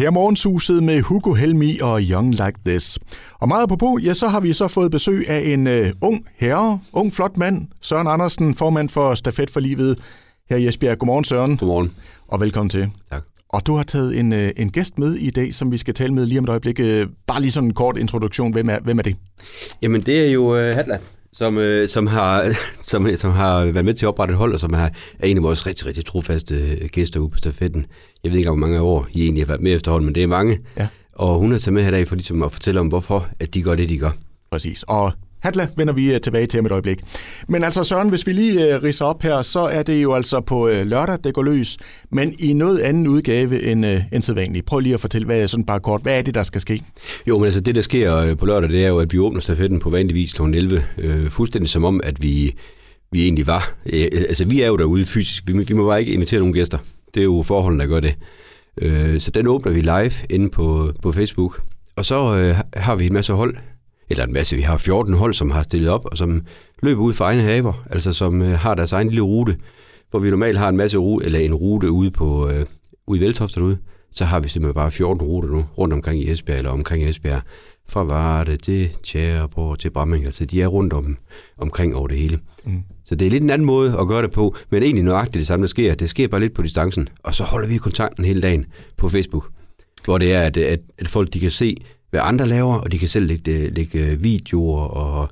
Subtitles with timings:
[0.00, 2.98] Her morgenshuset med Hugo Helmi og Young Like This.
[3.38, 6.80] Og meget på ja, så har vi så fået besøg af en uh, ung herre,
[6.92, 9.98] ung flot mand, Søren Andersen, formand for Stafet for Livet
[10.50, 10.98] her i Esbjerg.
[10.98, 11.56] Godmorgen, Søren.
[11.56, 11.92] Godmorgen.
[12.28, 12.90] Og velkommen til.
[13.10, 13.22] Tak.
[13.48, 16.14] Og du har taget en, uh, en gæst med i dag, som vi skal tale
[16.14, 16.78] med lige om et øjeblik.
[16.78, 18.52] Uh, bare lige sådan en kort introduktion.
[18.52, 19.16] Hvem er, hvem er det?
[19.82, 20.98] Jamen, det er jo uh, Hatla,
[21.32, 22.56] som, uh, som, har,
[22.90, 24.88] som, som har været med til at oprette et hold, og som er,
[25.18, 27.86] er en af vores rigtig, rigtig trofaste gæster ude på stafetten.
[28.24, 30.26] Jeg ved ikke, hvor mange år I egentlig har været med efterhånden, men det er
[30.26, 30.58] mange.
[30.78, 30.88] Ja.
[31.12, 33.54] Og hun er taget med her i dag for ligesom at fortælle om, hvorfor at
[33.54, 34.10] de gør det, de gør.
[34.50, 34.82] Præcis.
[34.82, 35.12] Og
[35.42, 37.00] Hatla vender vi øh, tilbage til om et øjeblik.
[37.48, 40.12] Men altså Søren, hvis vi lige øh, uh, riser op her, så er det jo
[40.12, 41.76] altså på uh, lørdag, det går løs,
[42.10, 44.66] men i noget anden udgave end, uh, end sædvanligt.
[44.66, 46.82] Prøv lige at fortælle, hvad, sådan bare kort, hvad er det, der skal ske?
[47.28, 49.78] Jo, men altså det, der sker på lørdag, det er jo, at vi åbner stafetten
[49.78, 50.42] på vanlig vis kl.
[50.42, 52.54] 11, øh, fuldstændig som om, at vi,
[53.12, 53.74] vi egentlig var.
[53.92, 56.78] Øh, altså vi er jo derude fysisk, vi, vi må bare ikke invitere nogen gæster.
[57.14, 58.14] Det er jo forholdene, der gør det.
[58.80, 61.62] Øh, så den åbner vi live inde på, på Facebook.
[61.96, 63.56] Og så øh, har vi en masse hold,
[64.10, 66.42] eller en masse, vi har 14 hold, som har stillet op, og som
[66.82, 69.56] løber ud for egne haver, altså som øh, har deres egen lille rute,
[70.10, 72.66] hvor vi normalt har en masse rute, eller en rute ude, på, øh,
[73.06, 73.78] ude i Veltoft derude,
[74.12, 77.42] så har vi simpelthen bare 14 ruter nu, rundt omkring i Esbjerg, eller omkring Esbjerg,
[77.88, 81.16] fra Varde til Tjæreborg til Bramming, altså de er rundt om,
[81.58, 82.38] omkring over det hele.
[82.64, 82.82] Mm.
[83.04, 85.46] Så det er lidt en anden måde at gøre det på, men egentlig nøjagtigt det
[85.46, 85.94] samme, der sker.
[85.94, 88.66] Det sker bare lidt på distancen, og så holder vi kontakten hele dagen
[88.96, 89.50] på Facebook,
[90.04, 91.76] hvor det er, at, at, at folk de kan se,
[92.10, 95.28] hvad andre laver, og de kan selv lægge, øh, lægge øh, videoer og,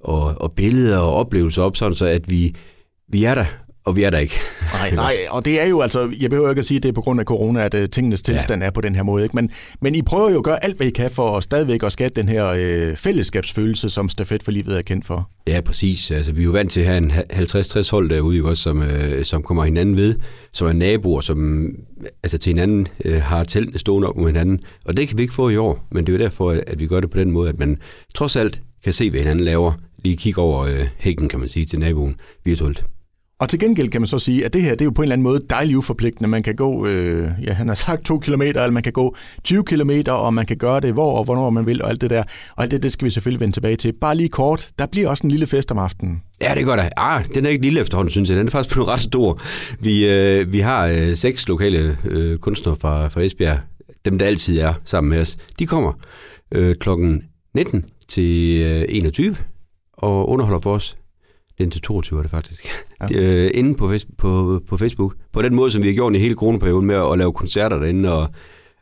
[0.00, 2.54] og, og billeder og oplevelser op, sådan så at vi,
[3.08, 3.46] vi er der,
[3.86, 4.40] og vi er der ikke.
[4.72, 6.92] Nej, nej, og det er jo altså, jeg behøver ikke at sige, at det er
[6.92, 8.66] på grund af corona, at uh, tingenes tilstand ja.
[8.66, 9.22] er på den her måde.
[9.22, 9.36] Ikke?
[9.36, 11.92] Men, men I prøver jo at gøre alt, hvad I kan for at stadigvæk at
[11.92, 15.30] skabe den her øh, fællesskabsfølelse, som Stafet for Livet er kendt for.
[15.46, 16.10] Ja, præcis.
[16.10, 19.24] Altså, vi er jo vant til at have en 50-60 hold derude, også, som, øh,
[19.24, 20.14] som kommer hinanden ved,
[20.52, 21.68] som er naboer, som
[22.22, 24.60] altså, til hinanden øh, har teltene stående op mod hinanden.
[24.84, 26.86] Og det kan vi ikke få i år, men det er jo derfor, at vi
[26.86, 27.78] gør det på den måde, at man
[28.14, 29.72] trods alt kan se, hvad hinanden laver,
[30.04, 32.84] lige kigge over øh, hækken, kan man sige, til naboen virtuelt.
[33.40, 35.04] Og til gengæld kan man så sige, at det her det er jo på en
[35.04, 36.28] eller anden måde dejligt uforpligtende.
[36.28, 39.64] Man kan gå, øh, ja, han har sagt to kilometer, eller man kan gå 20
[39.64, 42.22] kilometer, og man kan gøre det hvor og hvornår man vil, og alt det der.
[42.56, 43.92] Og alt det, det skal vi selvfølgelig vende tilbage til.
[43.92, 46.22] Bare lige kort, der bliver også en lille fest om aftenen.
[46.42, 46.88] Ja, det gør der.
[46.96, 48.38] Ah, den er ikke lille efterhånden, synes jeg.
[48.38, 49.42] Den er faktisk på ret stor.
[49.80, 53.58] Vi, øh, vi har øh, seks lokale øh, kunstnere fra, fra Esbjerg,
[54.04, 55.36] dem der altid er sammen med os.
[55.58, 55.92] De kommer
[56.52, 57.22] øh, klokken
[57.54, 59.36] 19 til øh, 21
[59.92, 60.96] og underholder for os
[61.58, 62.68] indtil 22 er det faktisk.
[63.00, 63.22] Ja.
[63.22, 65.14] øh, inde på, på, på Facebook.
[65.32, 67.78] På den måde, som vi har gjort i hele coronaperioden med at, at lave koncerter
[67.78, 68.28] derinde, og,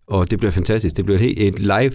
[0.06, 0.96] og det bliver fantastisk.
[0.96, 1.92] Det bliver et, et live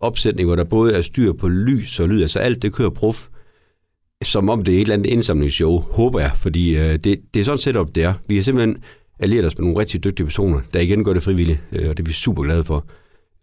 [0.00, 2.22] opsætning, hvor der både er styr på lys og lyd.
[2.22, 3.28] Altså alt det kører prof,
[4.22, 7.44] som om det er et eller andet indsamlingsshow, håber jeg, fordi øh, det, det er
[7.44, 8.14] sådan set op det er.
[8.28, 8.76] Vi har simpelthen
[9.20, 12.02] allieret os med nogle rigtig dygtige personer, der igen gør det frivilligt, øh, og det
[12.02, 12.84] er vi super glade for.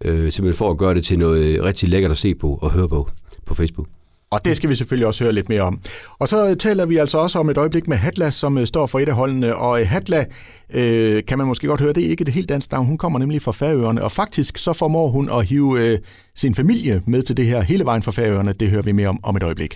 [0.05, 2.89] Øh, simpelthen for at gøre det til noget rigtig lækkert at se på og høre
[2.89, 3.09] på
[3.45, 3.87] på Facebook.
[4.31, 5.81] Og det skal vi selvfølgelig også høre lidt mere om.
[6.19, 8.99] Og så taler vi altså også om et øjeblik med Hatla, som øh, står for
[8.99, 9.55] et af holdene.
[9.55, 10.25] Og øh, Hatla,
[10.73, 12.85] øh, kan man måske godt høre, det er ikke det helt danske navn.
[12.85, 15.99] Hun kommer nemlig fra Færøerne, og faktisk så formår hun at hive øh,
[16.35, 18.53] sin familie med til det her hele vejen fra Færøerne.
[18.53, 19.75] Det hører vi mere om om et øjeblik.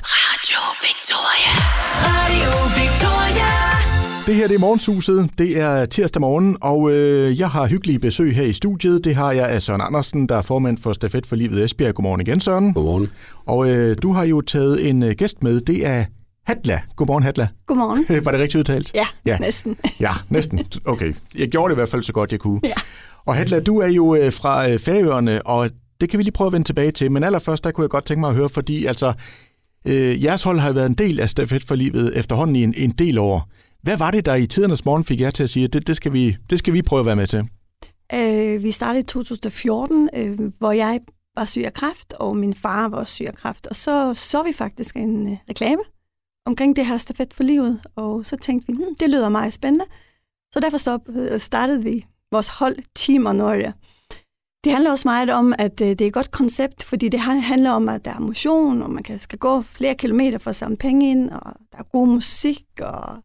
[4.25, 5.29] Det her det er Morgenshuset.
[5.37, 9.03] Det er tirsdag morgen, og øh, jeg har hyggelige besøg her i studiet.
[9.03, 11.95] Det har jeg af Søren Andersen, der er formand for Stafet for Livet Esbjerg.
[11.95, 12.73] Godmorgen igen, Søren.
[12.73, 13.07] Godmorgen.
[13.45, 15.61] Og øh, du har jo taget en øh, gæst med.
[15.61, 16.05] Det er
[16.47, 16.81] Hatla.
[16.95, 17.47] Godmorgen, Hatla.
[17.65, 18.05] Godmorgen.
[18.25, 18.91] Var det rigtigt udtalt?
[18.95, 19.77] Ja, ja, næsten.
[19.99, 20.59] ja, næsten.
[20.85, 21.13] Okay.
[21.35, 22.59] Jeg gjorde det i hvert fald så godt, jeg kunne.
[22.63, 22.73] Ja.
[23.25, 25.69] Og Hatla, du er jo øh, fra øh, Færøerne, og
[26.01, 27.11] det kan vi lige prøve at vende tilbage til.
[27.11, 29.13] Men allerførst, der kunne jeg godt tænke mig at høre, fordi altså,
[29.87, 32.91] øh, jeres hold har været en del af Stafet for Livet efterhånden i en, en
[32.91, 33.49] del år.
[33.83, 35.95] Hvad var det, der i tidernes morgen fik jer til at sige, at det, det,
[35.95, 37.49] skal, vi, det skal vi prøve at være med til?
[38.13, 40.99] Øh, vi startede i 2014, øh, hvor jeg
[41.35, 43.67] var syg af kræft, og min far var også syg af kræft.
[43.67, 45.81] Og så så vi faktisk en øh, reklame
[46.45, 49.85] omkring det her stafet for livet, og så tænkte vi, hm, det lyder meget spændende.
[50.53, 53.71] Så derfor stop, øh, startede vi vores hold Team Honoria.
[54.63, 57.71] Det handler også meget om, at øh, det er et godt koncept, fordi det handler
[57.71, 60.77] om, at der er motion, og man kan, skal gå flere kilometer for at samle
[60.77, 63.23] penge ind, og der er god musik, og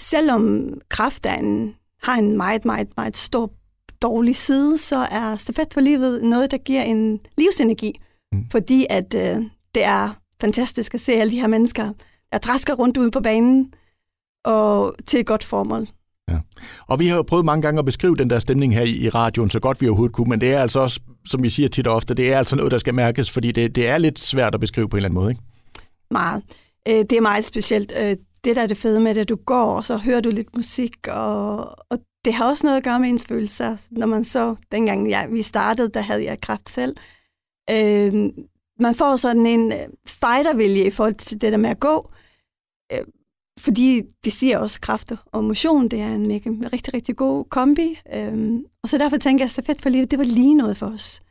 [0.00, 3.50] selvom kraft er en, har en meget, meget, meget stor
[4.02, 8.00] dårlig side, så er stafet for livet noget, der giver en livsenergi.
[8.32, 8.44] Mm.
[8.50, 9.44] Fordi at øh,
[9.74, 11.92] det er fantastisk at se alle de her mennesker,
[12.32, 13.72] der træsker rundt ude på banen
[14.44, 15.88] og til et godt formål.
[16.30, 16.38] Ja.
[16.86, 19.50] Og vi har jo prøvet mange gange at beskrive den der stemning her i radioen,
[19.50, 21.94] så godt vi overhovedet kunne, men det er altså også, som vi siger tit og
[21.94, 24.60] ofte, det er altså noget, der skal mærkes, fordi det, det er lidt svært at
[24.60, 25.42] beskrive på en eller anden måde, ikke?
[26.10, 26.42] Meget.
[26.88, 27.92] Øh, det er meget specielt.
[28.02, 30.30] Øh, det, der er det fede med det, at du går, og så hører du
[30.30, 31.56] lidt musik, og,
[31.90, 33.76] og det har også noget at gøre med ens følelser.
[33.90, 36.96] Når man så, dengang jeg, vi startede, der havde jeg kraft selv.
[37.70, 38.32] Øh,
[38.80, 42.10] man får sådan en øh, fightervilje i forhold til det der med at gå.
[42.92, 43.06] Øh,
[43.60, 47.44] fordi de siger også, kræfter kraft og motion, det er en mega, rigtig, rigtig god
[47.44, 47.98] kombi.
[48.14, 50.86] Øh, og så derfor tænker jeg, at stafet for livet, det var lige noget for
[50.86, 51.22] os.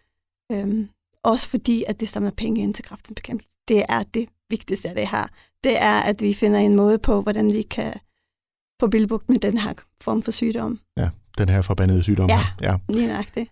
[0.52, 0.88] Øh,
[1.24, 3.58] også fordi, at det samler penge ind til kraftens bekæmpelse.
[3.68, 5.28] Det er det vigtigste af det her.
[5.64, 7.94] Det er, at vi finder en måde på, hvordan vi kan
[8.82, 9.74] få bilbugt med den her
[10.04, 10.80] form for sygdom.
[10.98, 12.30] Ja, den her forbandede sygdom.
[12.30, 12.38] Ja.
[12.38, 12.72] her.
[12.72, 12.78] ja.
[12.90, 13.50] Lige nøjagtigt.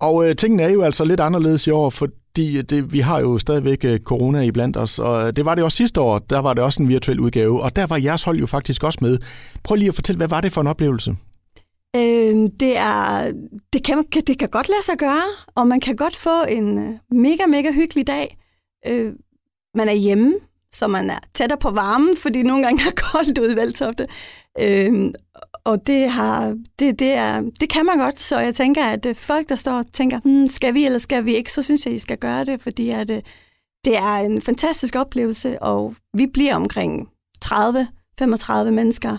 [0.00, 3.38] Og øh, tingene er jo altså lidt anderledes i år, fordi det, vi har jo
[3.38, 6.54] stadigvæk øh, corona i blandt os, og det var det også sidste år, der var
[6.54, 9.18] det også en virtuel udgave, og der var jeres hold jo faktisk også med.
[9.64, 11.16] Prøv lige at fortælle, hvad var det for en oplevelse?
[11.96, 13.32] Øh, det, er,
[13.72, 15.24] det, kan, det kan godt lade sig gøre,
[15.54, 18.38] og man kan godt få en øh, mega, mega hyggelig dag.
[18.86, 19.12] Øh,
[19.78, 20.34] man er hjemme,
[20.72, 24.06] så man er tættere på varmen, fordi nogle gange er koldt ude i Valtofte.
[24.60, 25.14] Øhm,
[25.64, 29.14] og det, har, det, det, er, det kan man godt, så jeg tænker, at øh,
[29.14, 31.94] folk, der står og tænker, hmm, skal vi eller skal vi ikke, så synes jeg,
[31.94, 33.22] I skal gøre det, fordi at, øh,
[33.84, 37.08] det er en fantastisk oplevelse, og vi bliver omkring
[37.44, 39.18] 30-35 mennesker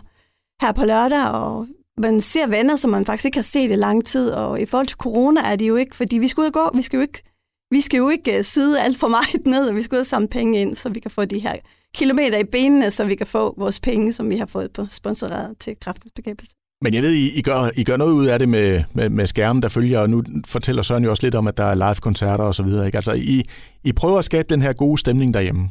[0.62, 1.68] her på lørdag, og
[1.98, 4.88] man ser venner, som man faktisk ikke har set i lang tid, og i forhold
[4.88, 7.02] til corona er det jo ikke, fordi vi skal ud og gå, vi skal jo
[7.02, 7.24] ikke,
[7.72, 10.06] vi skal jo ikke øh, sidde alt for meget ned, og vi skal ud og
[10.06, 11.54] samle penge ind, så vi kan få de her
[11.96, 15.56] kilometer i benene, så vi kan få vores penge, som vi har fået på sponsoreret
[15.60, 16.56] til kraftens bekæmpelse.
[16.82, 19.28] Men jeg ved, I, I, gør, I gør noget ud af det med, med, med
[19.28, 22.44] skærmen, der følger, og nu fortæller Søren jo også lidt om, at der er live-koncerter
[22.44, 22.86] og så videre.
[22.86, 22.98] Ikke?
[22.98, 23.44] Altså, I,
[23.84, 25.70] I prøver at skabe den her gode stemning derhjemme.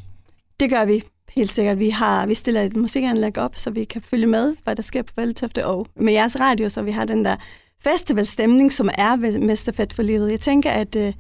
[0.61, 1.79] Det gør vi helt sikkert.
[1.79, 5.03] Vi, har, vi stiller et musikanlæg op, så vi kan følge med, hvad der sker
[5.03, 7.37] på Valtøfte, og med jeres radio, så vi har den der
[7.85, 10.31] festivalstemning, som er ved Mesterfest for livet.
[10.31, 11.13] Jeg tænker, at øh,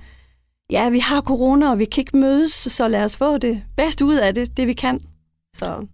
[0.70, 4.04] ja, vi har corona, og vi kan ikke mødes, så lad os få det bedste
[4.04, 5.00] ud af det, det vi kan.
[5.56, 5.86] Så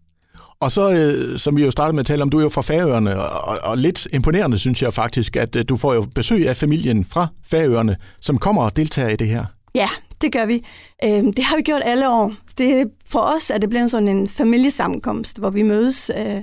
[0.60, 2.62] Og så, øh, som vi jo startede med at tale om, du er jo fra
[2.62, 6.56] Færøerne, og, og, lidt imponerende synes jeg faktisk, at øh, du får jo besøg af
[6.56, 9.44] familien fra Færøerne, som kommer og deltager i det her.
[9.74, 9.88] Ja,
[10.22, 10.64] det gør vi.
[11.04, 12.32] Øhm, det har vi gjort alle år.
[12.58, 16.10] Det, for os er det blevet sådan en familiesammenkomst, hvor vi mødes.
[16.18, 16.42] Øh,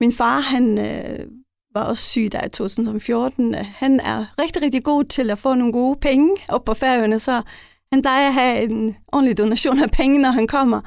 [0.00, 1.18] min far, han øh,
[1.74, 3.54] var også syg der i 2014.
[3.54, 7.18] Øh, han er rigtig, rigtig god til at få nogle gode penge op på færøerne,
[7.18, 7.42] så
[7.92, 10.80] han plejer at have en ordentlig donation af penge, når han kommer.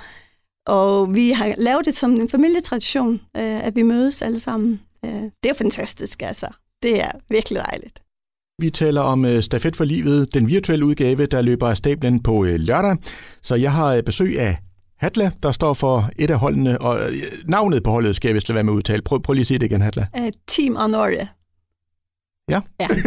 [0.68, 4.82] Og vi har lavet det som en familietradition, øh, at vi mødes alle sammen.
[5.06, 6.48] Øh, det er fantastisk, altså.
[6.84, 8.04] Det er virkelig dejligt.
[8.62, 12.46] Vi taler om øh, Stafet for livet, den virtuelle udgave, der løber af stablen på
[12.46, 12.98] øh, lørdag.
[13.42, 14.58] Så jeg har besøg af
[15.00, 18.50] Hatla, der står for et af holdene, og øh, navnet på holdet skal jeg vist
[18.50, 19.02] lade være med at udtale.
[19.02, 20.06] Prøv, prøv lige at sige det igen, Hatla.
[20.18, 21.28] Øh, Team Honoria.
[22.50, 22.60] Ja.
[22.80, 22.88] Ja.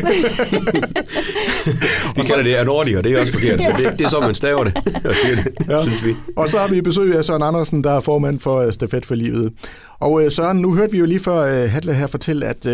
[2.16, 4.34] Vi kalder det Anordi, og det er også forkert, men det, det er så, man
[4.34, 5.76] staver det og siger det, Ja.
[5.76, 5.82] ja.
[5.82, 6.14] synes vi.
[6.36, 9.14] Og så har vi besøg af Søren Andersen, der er formand for øh, Stafet for
[9.14, 9.52] livet.
[10.00, 12.64] Og Søren, nu hørte vi jo lige før Hatla her fortælle, at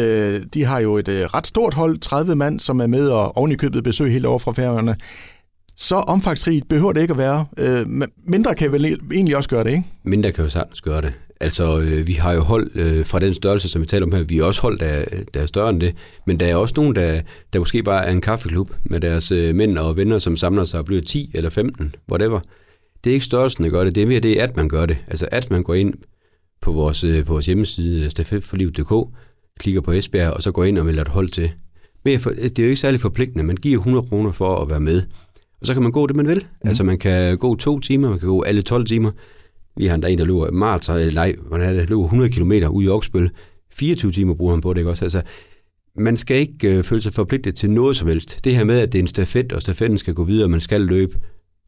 [0.54, 3.56] de har jo et ret stort hold, 30 mand, som er med og oven i
[3.56, 4.96] købet besøg helt over fra Færøerne.
[5.76, 7.46] Så omfangsrigt behøver det ikke at være.
[7.58, 7.86] Øh,
[8.24, 9.84] mindre kan vel egentlig også gøre det, ikke?
[10.04, 11.12] Mindre kan jo sagtens gøre det.
[11.40, 14.22] Altså, øh, vi har jo hold øh, fra den størrelse, som vi taler om her.
[14.22, 15.94] Vi er også hold, der, der er større end det.
[16.26, 17.20] Men der er også nogen, der,
[17.52, 20.80] der måske bare er en kaffeklub med deres øh, mænd og venner, som samler sig
[20.80, 22.40] og bliver 10 eller 15, whatever.
[23.04, 23.94] Det er ikke størrelsen, der gør det.
[23.94, 24.96] Det er mere det, at man gør det.
[25.06, 25.94] Altså, at man går ind
[26.60, 29.16] på vores, øh, på vores hjemmeside, stafetforliv.dk,
[29.60, 31.50] klikker på Esbjerg, og så går ind og melder et hold til.
[32.04, 33.44] Men for, det er jo ikke særlig forpligtende.
[33.44, 35.02] Man giver 100 kroner for at være med.
[35.60, 36.38] Og så kan man gå det, man vil.
[36.38, 36.68] Mm.
[36.68, 39.10] Altså, man kan gå to timer, man kan gå alle 12 timer.
[39.76, 42.52] Vi har endda en, der løber maraton, eller nej, hvordan er det, løber 100 km
[42.70, 43.30] ud i Oksbøl.
[43.72, 45.04] 24 timer bruger han på det, ikke også?
[45.04, 45.22] Altså,
[45.98, 48.44] man skal ikke øh, føle sig forpligtet til noget som helst.
[48.44, 50.60] Det her med, at det er en stafet, og stafetten skal gå videre, og man
[50.60, 51.18] skal løbe,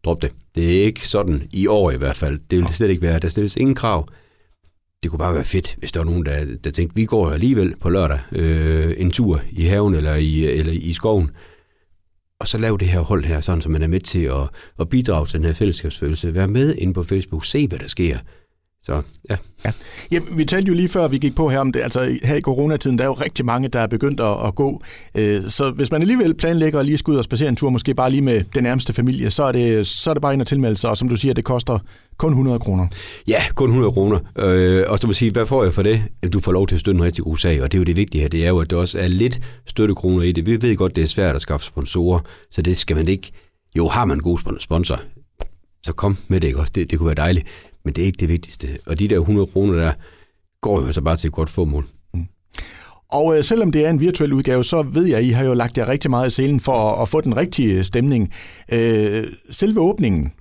[0.04, 0.32] drop det.
[0.54, 2.38] Det er ikke sådan i år i hvert fald.
[2.50, 3.18] Det vil det slet ikke være.
[3.18, 4.08] Der stilles ingen krav.
[5.02, 7.74] Det kunne bare være fedt, hvis der var nogen, der, der tænkte, vi går alligevel
[7.80, 11.30] på lørdag øh, en tur i haven eller i, eller i skoven,
[12.40, 14.48] og så lave det her hold her, sådan så man er med til at,
[14.80, 16.34] at bidrage til den her fællesskabsfølelse.
[16.34, 18.18] Vær med inde på Facebook, se hvad der sker.
[18.82, 19.36] Så ja,
[20.10, 21.80] Ja, vi talte jo lige før, vi gik på her om det.
[21.80, 24.82] Altså her i coronatiden, der er jo rigtig mange, der er begyndt at, at gå.
[25.14, 27.94] Øh, Så hvis man alligevel planlægger at lige skal ud og spacere en tur, måske
[27.94, 30.46] bare lige med den nærmeste familie, så er det, så er det bare ind og
[30.46, 30.90] tilmelde sig.
[30.90, 31.78] Og som du siger, det koster
[32.16, 32.86] kun 100 kroner.
[33.28, 34.18] Ja, kun 100 kroner.
[34.38, 36.02] Øh, og så må sige, hvad får jeg for det?
[36.32, 37.96] Du får lov til at støtte en rigtig god sag, og det er jo det
[37.96, 38.28] vigtige her.
[38.28, 40.46] Det er jo, at der også er lidt støttekroner i det.
[40.46, 42.20] Vi ved godt, det er svært at skaffe sponsorer,
[42.50, 43.32] så det skal man ikke...
[43.76, 45.00] Jo, har man en god spon- sponsor,
[45.82, 46.72] så kom med det, ikke også?
[46.74, 47.46] Det, det kunne være dejligt.
[47.88, 48.68] Men det er ikke det vigtigste.
[48.86, 49.92] Og de der 100 kroner der,
[50.60, 51.86] går jo altså bare til et godt formål.
[53.12, 55.54] Og øh, selvom det er en virtuel udgave, så ved jeg, at I har jo
[55.54, 58.32] lagt jer rigtig meget i selen for at, at få den rigtige stemning.
[58.72, 60.32] Øh, selve åbningen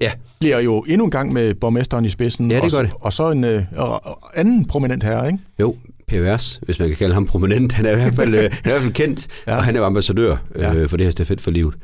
[0.00, 2.50] Ja, bliver jo endnu en gang med borgmesteren i spidsen.
[2.50, 2.90] Ja, det og, gør det.
[3.00, 5.38] Og så en øh, og- og anden prominent herre, ikke?
[5.60, 5.76] jo,
[6.08, 7.72] pervers, hvis man kan kalde ham prominent.
[7.72, 9.56] Han er i hvert fald, øh, han er i hvert fald kendt, ja.
[9.56, 10.84] og han er jo ambassadør øh, Ja.
[10.84, 11.74] for det her stafet for livet.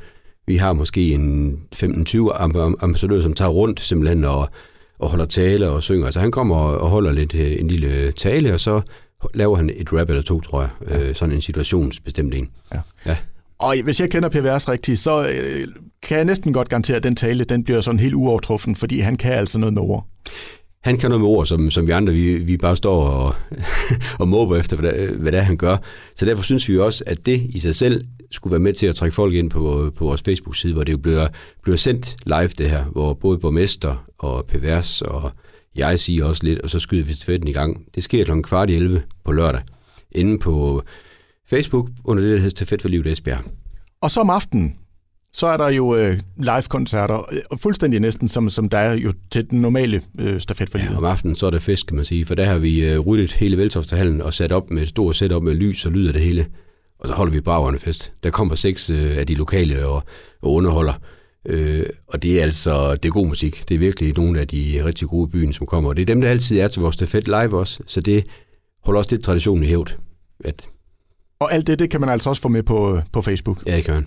[0.47, 4.49] Vi har måske en 15-20 amb- ambassadører, som tager rundt simpelthen og,
[4.99, 6.07] og holder tale og synger.
[6.07, 8.81] Altså han kommer og, holder lidt øh, en lille tale, og så
[9.35, 10.71] laver han et rap eller to, tror jeg.
[11.01, 12.49] Øh, sådan en situationsbestemt en.
[12.75, 12.81] Ja.
[13.07, 13.17] ja.
[13.59, 15.69] Og hvis jeg kender PVR's rigtigt, så øh,
[16.03, 19.17] kan jeg næsten godt garantere, at den tale, den bliver sådan helt uovertruffen, fordi han
[19.17, 20.07] kan altså noget med ord.
[20.83, 23.35] Han kan noget med ord, som, som vi andre, vi, vi bare står og,
[24.21, 25.77] og måber efter, hvad, hvad det er, han gør.
[26.17, 28.95] Så derfor synes vi også, at det i sig selv skulle være med til at
[28.95, 31.29] trække folk ind på, på vores Facebook-side, hvor det jo bliver,
[31.63, 35.31] bliver sendt live det her, hvor både borgmester og pervers og
[35.75, 37.85] jeg siger også lidt, og så skyder vi stafetten i gang.
[37.95, 38.43] Det sker kl.
[38.43, 39.61] kvart i 11 på lørdag,
[40.13, 40.83] inde på
[41.51, 43.45] Facebook under det, der hedder Stafet for Livet Esbjerg.
[44.01, 44.77] Og så om aftenen,
[45.33, 49.13] så er der jo øh, live-koncerter, øh, og fuldstændig næsten som, som der er jo
[49.31, 50.97] til den normale øh, stafet for Ja, livet.
[50.99, 53.33] om aftenen, så er det fest, kan man sige, for der har vi øh, ryddet
[53.33, 56.23] hele Veltofterhallen og sat op med et stort setup med lys og lyd af det
[56.23, 56.47] hele.
[57.01, 58.13] Og så holder vi braverne fest.
[58.23, 60.03] Der kommer seks øh, af de lokale og,
[60.43, 60.93] og underholder.
[61.47, 63.69] Øh, og det er altså det er god musik.
[63.69, 65.91] Det er virkelig nogle af de rigtig gode byen, som kommer.
[65.91, 67.81] Og det er dem, der altid er til vores stafet live også.
[67.87, 68.25] Så det
[68.85, 69.97] holder også lidt traditionen i hævd.
[70.45, 70.69] At,
[71.41, 73.63] Og alt det, det kan man altså også få med på, øh, på Facebook.
[73.67, 74.07] ja, det kan man.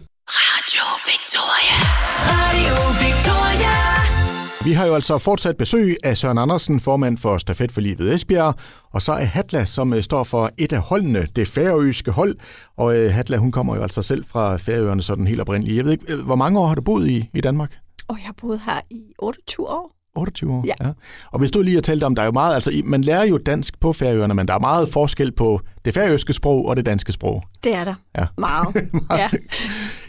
[4.66, 8.56] Vi har jo altså fortsat besøg af Søren Andersen, formand for Stafet for Livet Esbjerg,
[8.92, 12.36] og så er Hatla, som øh, står for et af holdene, det færøske hold.
[12.78, 15.78] Og øh, Hatla, hun kommer jo altså selv fra Færøerne sådan helt oprindeligt.
[15.78, 17.78] Jeg ved ikke, øh, hvor mange år har du boet i, i Danmark?
[18.08, 20.01] Og jeg har boet her i 28 år.
[20.16, 20.66] 28 år?
[20.66, 20.92] Ja.
[21.32, 23.38] Og hvis du lige har talt om, der er jo meget, altså man lærer jo
[23.38, 27.12] dansk på Færøerne, men der er meget forskel på det færøske sprog og det danske
[27.12, 27.44] sprog.
[27.64, 27.96] Det er der.
[28.18, 28.26] Ja.
[28.38, 28.92] Meget.
[29.12, 29.30] ja.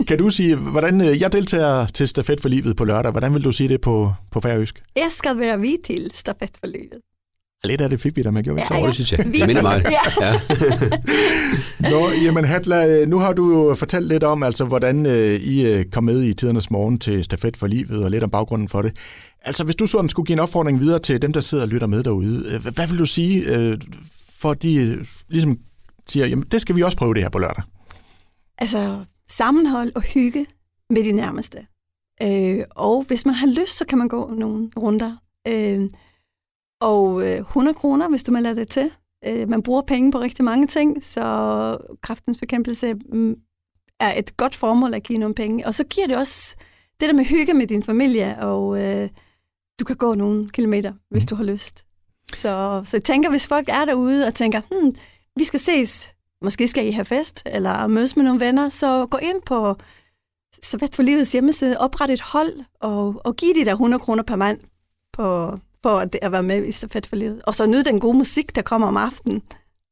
[0.09, 3.45] Kan du sige, hvordan, øh, jeg deltager til Stafet for Livet på lørdag, hvordan vil
[3.45, 4.83] du sige det på, på færøsk?
[4.97, 7.12] Jeg skal være vi til stafet for livet.
[7.65, 8.83] Lidt af det fik vi da med, gjorde ikke Ja, så?
[8.83, 9.19] Og det synes jeg.
[9.19, 9.73] Det minder.
[9.73, 10.01] Ja.
[10.21, 10.41] Ja.
[11.91, 15.67] Nå, jamen Hatla, øh, nu har du jo fortalt lidt om, altså, hvordan øh, I
[15.73, 18.83] øh, kom med i tidernes morgen til Stafet for Livet, og lidt om baggrunden for
[18.83, 18.97] det.
[19.45, 21.87] Altså, hvis du sådan skulle give en opfordring videre til dem, der sidder og lytter
[21.87, 23.79] med derude, øh, hvad vil du sige, øh,
[24.41, 25.59] for de øh, ligesom
[26.07, 27.65] siger, jamen, det skal vi også prøve det her på lørdag?
[28.59, 30.47] Altså sammenhold og hygge
[30.91, 31.59] med de nærmeste.
[32.23, 35.17] Øh, og hvis man har lyst, så kan man gå nogle runder.
[35.49, 35.81] Øh,
[36.83, 38.91] og øh, 100 kroner, hvis du melder det til.
[39.27, 43.37] Øh, man bruger penge på rigtig mange ting, så kraftens bekæmpelse mm,
[44.01, 45.67] er et godt formål at give nogle penge.
[45.67, 46.57] Og så giver det også
[47.01, 49.09] det der med hygge med din familie, og øh,
[49.81, 51.87] du kan gå nogle kilometer, hvis du har lyst.
[52.35, 54.95] Så, så jeg tænker, hvis folk er derude og tænker, hmm,
[55.37, 56.13] vi skal ses,
[56.43, 59.75] måske skal I have fest, eller mødes med nogle venner, så gå ind på
[60.63, 64.37] Servet for Livets hjemmeside, opret et hold, og, og giv de der 100 kroner per
[64.37, 64.59] mand
[65.13, 67.43] på, for at, at være med i Servet for Livet.
[67.47, 69.43] Og så nyd den gode musik, der kommer om aftenen.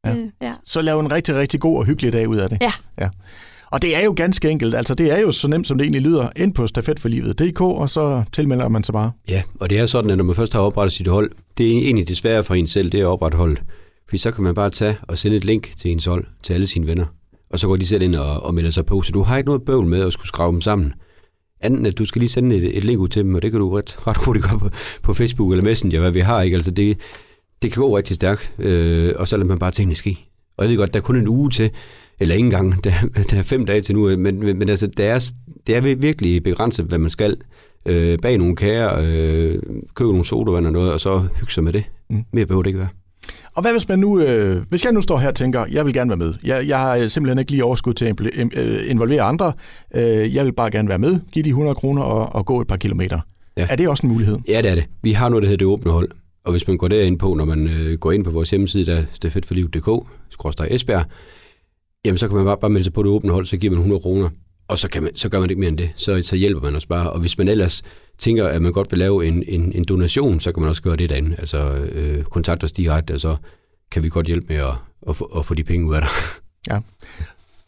[0.06, 0.10] Ja.
[0.10, 0.54] Øh, ja.
[0.64, 2.58] Så lav en rigtig, rigtig god og hyggelig dag ud af det.
[2.60, 2.72] Ja.
[3.00, 3.08] ja.
[3.70, 6.02] Og det er jo ganske enkelt, altså det er jo så nemt, som det egentlig
[6.02, 9.10] lyder, ind på stafetforlivet.dk, og så tilmelder man sig bare.
[9.28, 11.78] Ja, og det er sådan, at når man først har oprettet sit hold, det er
[11.78, 13.62] egentlig det svære for en selv, det er at oprette holdet.
[14.08, 16.66] Fordi så kan man bare tage og sende et link til ens hold, til alle
[16.66, 17.06] sine venner.
[17.50, 19.48] Og så går de selv ind og, og melder sig på, så du har ikke
[19.48, 20.92] noget bøvl med at skulle skrave dem sammen.
[21.60, 23.60] Anden, at du skal lige sende et, et link ud til dem, og det kan
[23.60, 24.70] du ret, ret hurtigt gøre på,
[25.02, 26.54] på Facebook eller Messenger, hvad vi har, ikke?
[26.54, 26.98] Altså det,
[27.62, 30.26] det kan gå rigtig stærkt, øh, og så lader man bare tingene ske.
[30.56, 31.70] Og jeg ved godt, der er kun en uge til,
[32.20, 32.92] eller ikke engang, der,
[33.30, 35.32] der er fem dage til nu, men, men, men altså, det er,
[35.66, 37.36] det er virkelig begrænset, hvad man skal.
[37.86, 39.58] Øh, bag nogle kager, øh,
[39.94, 41.84] købe nogle sodavand og noget, og så hygge sig med det.
[42.10, 42.24] Mm.
[42.32, 42.88] Mere behøver det ikke være.
[43.60, 45.94] Og hvad hvis man nu, øh, hvis jeg nu står her og tænker, jeg vil
[45.94, 46.34] gerne være med.
[46.44, 48.20] Jeg, jeg har øh, simpelthen ikke lige overskud til at
[48.56, 49.52] øh, involvere andre.
[49.94, 52.66] Øh, jeg vil bare gerne være med, give de 100 kroner og, og gå et
[52.66, 53.20] par kilometer.
[53.56, 53.66] Ja.
[53.70, 54.38] Er det også en mulighed?
[54.48, 54.84] Ja, det er det.
[55.02, 56.08] Vi har noget, der hedder det åbne hold.
[56.44, 58.96] Og hvis man går derind på, når man øh, går ind på vores hjemmeside, der
[58.96, 61.04] er stafetforliv.dk, skråstrej Esbjerg,
[62.04, 63.78] jamen så kan man bare, bare melde sig på det åbne hold, så giver man
[63.78, 64.28] 100 kroner,
[64.68, 65.90] og så, kan man, så gør man ikke mere end det.
[65.96, 67.10] Så, så hjælper man os bare.
[67.10, 67.82] Og hvis man ellers
[68.20, 70.96] tænker, at man godt vil lave en, en, en donation, så kan man også gøre
[70.96, 71.36] det derinde.
[71.38, 73.36] Altså øh, kontakte os direkte, og så
[73.90, 74.74] kan vi godt hjælpe med at,
[75.08, 76.10] at, få, at få de penge ud af dig.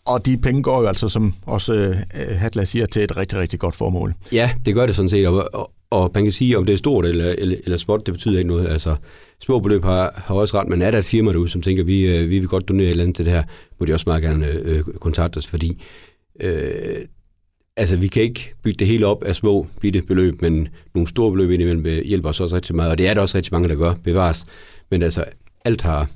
[0.05, 3.61] Og de penge går jo altså, som også øh, Hatla siger, til et rigtig, rigtig
[3.61, 4.15] godt formål.
[4.33, 6.77] Ja, det gør det sådan set, og, og, og man kan sige, om det er
[6.77, 8.69] stort eller, eller, eller småt, det betyder ikke noget.
[8.69, 8.97] Altså,
[9.45, 12.17] små beløb har, har også ret, men er der et firma derude, som tænker, vi,
[12.17, 13.43] øh, vi vil godt donere et eller andet til det her,
[13.81, 15.83] må de også meget gerne øh, kontakte os, fordi
[16.41, 16.97] øh,
[17.77, 21.31] altså, vi kan ikke bygge det hele op af små, bitte beløb, men nogle store
[21.31, 23.69] beløb indimellem øh, hjælper os også rigtig meget, og det er der også rigtig mange,
[23.69, 24.45] der gør, bevares.
[24.91, 25.25] Men altså,
[25.65, 26.09] alt har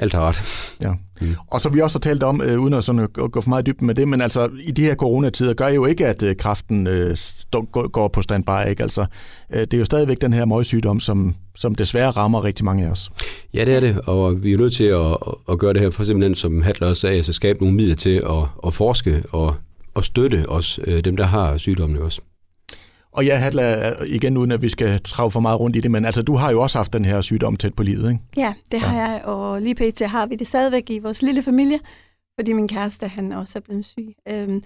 [0.00, 0.42] Alt har ret.
[0.82, 0.92] Ja.
[1.20, 1.34] Mm.
[1.46, 3.68] Og så vi også har talt om, øh, uden at, sådan at gå for meget
[3.68, 6.36] i dybden med det, men altså i de her coronatider gør jo ikke, at øh,
[6.36, 7.62] kraften øh, stå,
[7.92, 8.68] går på standby.
[8.68, 8.82] Ikke?
[8.82, 9.06] Altså,
[9.54, 12.90] øh, det er jo stadigvæk den her møgsygdom, som, som desværre rammer rigtig mange af
[12.90, 13.10] os.
[13.54, 15.16] Ja, det er det, og vi er nødt til at,
[15.48, 18.16] at gøre det her, for simpelthen, som Hatler også sagde, altså skabe nogle midler til
[18.16, 19.54] at, at forske og,
[19.96, 22.20] og støtte os, øh, dem der har sygdommen også.
[23.12, 26.04] Og ja, Hadla, igen uden at vi skal trave for meget rundt i det, men
[26.04, 28.20] altså, du har jo også haft den her sygdom tæt på livet, ikke?
[28.36, 29.10] Ja, det har ja.
[29.10, 30.00] jeg, og lige pt.
[30.00, 31.78] har vi det stadigvæk i vores lille familie,
[32.40, 34.14] fordi min kæreste, han også er blevet syg.
[34.28, 34.62] Øhm,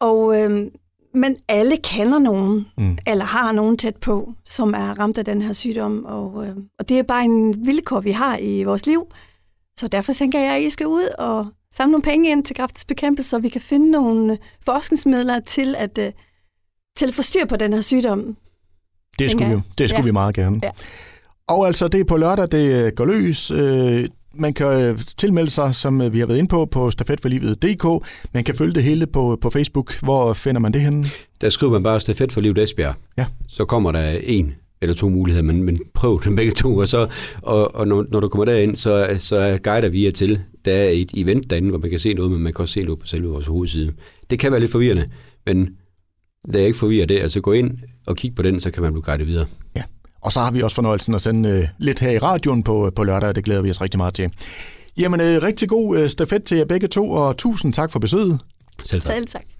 [0.00, 0.70] og, øhm,
[1.14, 2.98] men alle kender nogen, mm.
[3.06, 6.88] eller har nogen tæt på, som er ramt af den her sygdom, og, øhm, og
[6.88, 9.06] det er bare en vilkår, vi har i vores liv.
[9.78, 13.30] Så derfor tænker jeg, at I skal ud og samle nogle penge ind til kræftbekæmpelse,
[13.30, 16.12] så vi kan finde nogle forskningsmidler til at øh,
[16.96, 18.36] til at få styr på den her sygdom.
[19.18, 20.04] Det skulle, vi, det skulle ja.
[20.04, 20.60] vi meget gerne.
[20.62, 20.70] Ja.
[21.48, 23.50] Og altså, det er på lørdag, det øh, går løs.
[23.50, 28.06] Øh, man kan øh, tilmelde sig, som vi har været inde på, på stafetforlivet.dk.
[28.34, 30.00] Man kan følge det hele på, på Facebook.
[30.00, 31.04] Hvor finder man det henne?
[31.40, 32.94] Der skriver man bare Stafet for Livet Esbjerg.
[33.18, 33.26] Ja.
[33.48, 37.08] Så kommer der en eller to muligheder, men, men prøv dem begge to, og, så,
[37.42, 40.40] og, og når, når du kommer derind, så, så guider vi jer til.
[40.66, 42.82] Der er et event derinde, hvor man kan se noget, men man kan også se
[42.82, 43.92] noget på selve vores hovedside.
[44.30, 45.10] Det kan være lidt forvirrende,
[45.46, 45.68] men
[46.46, 47.20] det er ikke forvirret det.
[47.20, 49.46] Altså gå ind og kig på den, så kan man blive guidet videre.
[49.76, 49.82] Ja.
[50.20, 53.04] Og så har vi også fornøjelsen at sende øh, lidt her i radioen på, på
[53.04, 54.30] lørdag, det glæder vi os rigtig meget til.
[54.96, 58.40] Jamen, øh, rigtig god øh, stafet til jer begge to, og tusind tak for besøget.
[58.84, 59.12] Selv tak.
[59.14, 59.55] Selv tak.